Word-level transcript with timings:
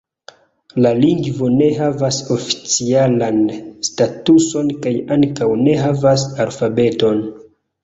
La 0.85 0.91
lingvo 1.01 1.49
ne 1.57 1.67
havas 1.81 2.17
oficialan 2.37 3.37
statuson 3.89 4.73
kaj 4.87 4.95
ankaŭ 5.19 5.53
ne 5.63 5.79
havas 5.85 6.27
alfabeton. 6.49 7.25